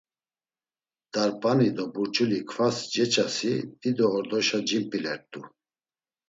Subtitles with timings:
[1.13, 5.41] Darp̌ani do burç̌uli kvas ceçasi dido ordoşa cimp̌ilert̆u.